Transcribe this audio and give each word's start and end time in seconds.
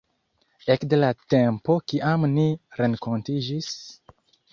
Ekde 0.75 0.97
la 1.01 1.09
tempo 1.33 1.75
kiam 1.91 2.25
ni 2.31 2.47
renkontiĝis... 2.81 3.69